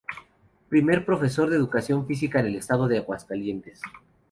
Primer 0.67 1.05
Profesor 1.05 1.47
de 1.51 1.57
educación 1.57 2.07
Física 2.07 2.39
en 2.39 2.47
el 2.47 2.55
estado 2.55 2.87
de 2.87 2.97
Aguascalientes. 2.97 3.83